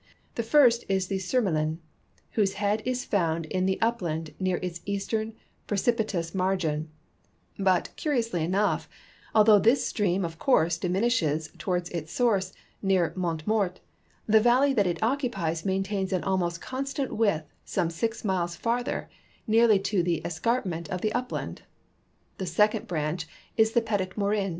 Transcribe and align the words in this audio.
The 0.33 0.41
first 0.41 0.83
is 0.89 1.09
the 1.09 1.19
Sur 1.19 1.41
melin, 1.43 1.77
whose 2.31 2.53
head 2.53 2.81
is 2.87 3.05
found 3.05 3.45
in 3.45 3.67
the 3.67 3.79
upland 3.83 4.33
near 4.39 4.57
its 4.63 4.81
eastern 4.87 5.35
pre 5.67 5.77
cipitous 5.77 6.33
margin; 6.33 6.89
but, 7.59 7.89
curiously 7.97 8.43
enough, 8.43 8.89
although 9.35 9.59
this 9.59 9.85
stream 9.85 10.25
of 10.25 10.39
course 10.39 10.79
diminishes 10.79 11.51
toward 11.59 11.87
its 11.91 12.11
source 12.11 12.51
near 12.81 13.13
Montmort, 13.15 13.79
the 14.25 14.39
valley 14.39 14.73
that 14.73 14.87
it 14.87 14.97
occupies 15.03 15.65
maintains 15.65 16.11
an 16.11 16.23
almost 16.23 16.61
constant 16.61 17.13
width 17.15 17.45
some 17.63 17.91
six 17.91 18.25
miles 18.25 18.55
farther, 18.55 19.07
nearly 19.45 19.77
to 19.81 20.01
the 20.01 20.23
escarpment 20.25 20.89
of 20.89 21.01
the 21.01 21.13
upland. 21.13 21.61
The 22.39 22.47
second 22.47 22.87
branch 22.87 23.27
is 23.55 23.73
the 23.73 23.81
Petit 23.83 24.13
Morin. 24.15 24.49